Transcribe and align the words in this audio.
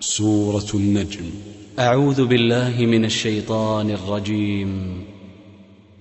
سورة 0.00 0.66
النجم. 0.74 1.24
أعوذ 1.78 2.26
بالله 2.26 2.86
من 2.86 3.04
الشيطان 3.04 3.90
الرجيم. 3.90 5.00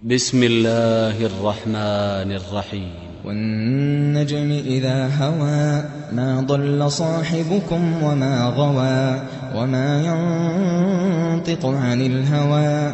بسم 0.04 0.44
الله 0.44 1.26
الرحمن 1.26 2.32
الرحيم. 2.32 2.90
والنجم 3.26 4.52
إذا 4.52 5.12
هوى 5.18 5.84
ما 6.14 6.42
ضل 6.48 6.92
صاحبكم 6.92 8.04
وما 8.04 8.46
غوى 8.46 9.22
وما 9.60 10.02
ينطق 10.06 11.66
عن 11.66 12.02
الهوى 12.02 12.94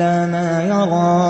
على 0.00 0.26
ما 0.26 0.62
يرى. 0.64 1.29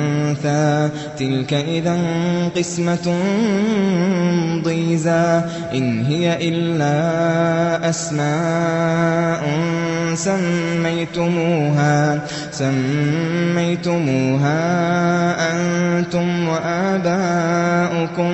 تلك 1.19 1.53
إذا 1.53 1.97
قسمة 2.55 3.15
ضيزى. 4.63 5.41
إن 5.73 6.05
هي 6.05 6.49
إلا 6.49 7.89
أسماء 7.89 9.43
سميتموها. 10.15 12.19
سميتموها 12.51 14.61
أنتم 15.51 16.47
وآباؤكم. 16.47 18.33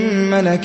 ملك 0.31 0.63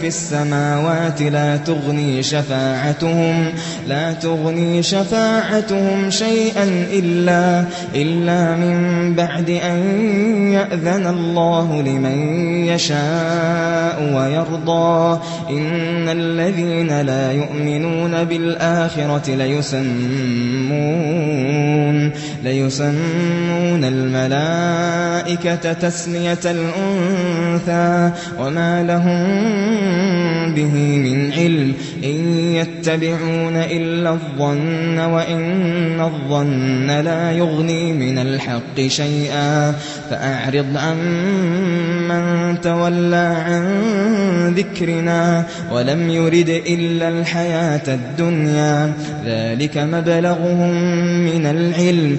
في 0.00 0.06
السماوات 0.06 1.22
لا 1.22 1.56
تغني 1.56 2.22
شفاعتهم 2.22 3.44
لا 3.88 4.12
تغني 4.12 4.82
شفاعتهم 4.82 6.10
شيئا 6.10 6.86
إلا 6.92 7.64
إلا 7.94 8.56
من 8.56 9.14
بعد 9.14 9.50
أن 9.50 9.78
يأذن 10.52 11.06
الله 11.06 11.82
لمن 11.82 12.18
يشاء 12.64 14.12
ويرضى. 14.14 15.20
إن 15.50 16.08
الذين 16.08 17.00
لا 17.00 17.32
يؤمنون 17.32 18.24
بالآخرة 18.24 19.34
ليسمون 19.34 21.37
ليسمون 22.48 23.84
الملائكة 23.84 25.72
تسمية 25.72 26.38
الأنثى 26.44 28.10
وما 28.40 28.82
لهم 28.82 29.28
به 30.54 30.74
من 30.98 31.32
علم 31.32 31.74
إن 32.04 32.38
يتبعون 32.38 33.56
إلا 33.56 34.10
الظن 34.10 34.98
وإن 34.98 36.00
الظن 36.00 36.86
لا 36.86 37.32
يغني 37.32 37.92
من 37.92 38.18
الحق 38.18 38.80
شيئا 38.86 39.72
فأعرض 40.10 40.76
عن 40.76 40.98
من 42.08 42.60
تولى 42.60 43.34
عن 43.46 44.54
ذكرنا 44.56 45.44
ولم 45.72 46.10
يرد 46.10 46.62
إلا 46.66 47.08
الحياة 47.08 47.94
الدنيا 47.94 48.92
ذلك 49.26 49.78
مبلغهم 49.78 50.70
من 51.24 51.46
العلم 51.46 52.18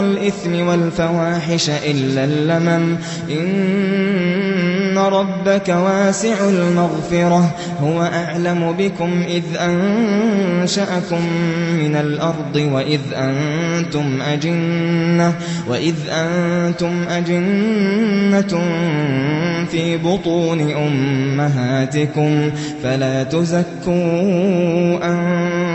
الإثم 0.00 0.66
والفواحش 0.66 1.70
إلا 1.70 2.24
اللمم. 2.24 2.96
إن 3.30 4.98
ربك 4.98 5.68
واسع 5.68 6.34
المغفرة. 6.48 7.54
هو 7.82 8.02
أعلم 8.02 8.72
بكم 8.78 9.24
إذ 9.28 9.42
أنشأكم 9.56 11.20
من 11.78 11.96
الأرض 11.96 12.56
وإذ 12.56 13.00
أنتم 13.14 14.22
أجنة 14.22 15.34
وإذ 15.68 15.94
أنتم 16.08 17.04
أجنة 17.08 18.60
في 19.70 19.96
بطون 19.96 20.72
أمهاتكم. 20.72 22.50
فلا 22.82 23.22
تزكوا 23.22 24.98
أنفسكم 25.02 25.71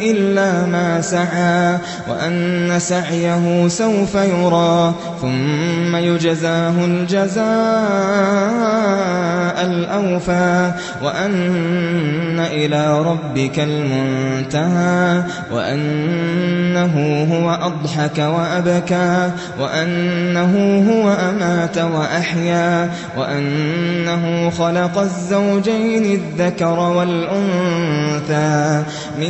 إلا 0.00 0.66
ما 0.66 1.00
سعى 1.00 1.78
وأن 2.08 2.74
سعيه 2.78 3.68
سوف 3.68 4.14
يرى 4.14 4.94
ثم 5.20 5.96
يجزاه 5.96 6.84
الجزاء 6.84 7.40
الأوفى 9.64 10.72
وأن 11.02 12.40
إلى 12.40 13.02
ربك 13.02 13.58
المنتهى 13.58 15.22
وأنه 15.52 17.26
هو 17.32 17.50
أضحك 17.50 18.18
وأبكى 18.18 19.30
وأنه 19.60 20.84
هو 20.90 21.12
أمات 21.30 21.78
وأحيا 21.78 22.90
وأنه 23.18 24.50
خلق 24.50 24.98
الزوجين 24.98 26.20
الذكر 26.20 26.78
والأنثى. 26.78 28.82
من 29.20 29.29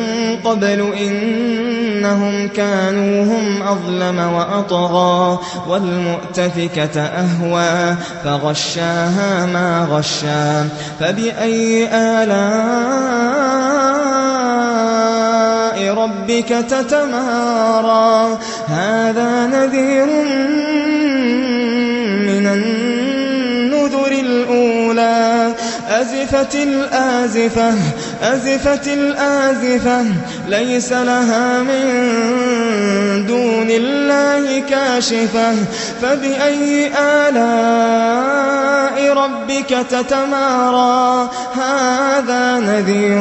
قبل 0.45 0.93
إنهم 0.93 2.47
كانوا 2.47 3.23
هم 3.23 3.61
أظلم 3.61 4.19
وأطغى 4.33 5.39
والمؤتفكة 5.67 7.01
أهوى 7.01 7.95
فغشاها 8.23 9.45
ما 9.45 9.87
غشا 9.91 10.69
فبأي 10.99 11.89
آلاء 11.93 13.51
ربك 15.93 16.49
تتمارى؟ 16.69 18.37
هذا 18.67 19.47
نذير 19.47 20.07
أزفت 26.21 26.55
الآزفة 26.55 27.73
أزفت 28.21 28.87
الآزفة 28.87 30.05
ليس 30.47 30.93
لها 30.93 31.63
من 31.63 33.25
دون 33.27 33.67
الله 33.69 34.59
كاشفة. 34.69 35.55
فبأي 36.01 36.91
آلاء 36.99 37.37
ربك 39.13 39.85
تتمارى؟ 39.89 41.29
هذا 41.55 42.59
نذير 42.59 43.19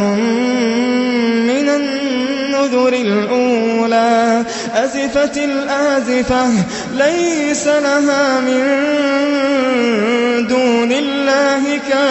من 1.49 1.69
النذر 1.69 2.88
الأولى. 2.88 4.44
أزفت 4.75 5.37
الآزفة 5.38 6.47
ليس 6.94 7.67
لها 7.67 8.41
من 8.41 9.10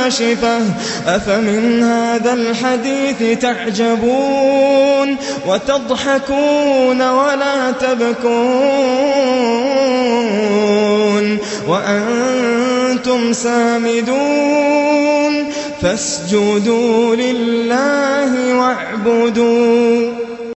كاشفة 0.10 0.60
أفمن 1.08 1.84
هذا 1.84 2.34
الحديث 2.34 3.40
تعجبون؟ 3.40 5.18
وتضحكون 5.48 7.02
ولا 7.02 7.72
تبكون؟ 7.72 8.30
وأنتم 11.68 13.34
سامدون؟ 13.34 14.80
فاسجدوا 15.82 17.16
لله 17.16 18.56
واعبدوا. 18.56 20.19